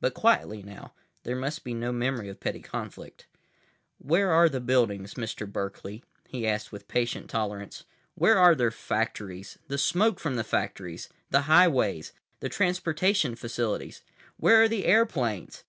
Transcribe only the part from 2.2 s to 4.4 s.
of petty conflict. "Where